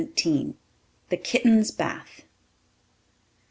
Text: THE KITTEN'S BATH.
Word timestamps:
THE 1.09 1.17
KITTEN'S 1.17 1.69
BATH. 1.69 2.23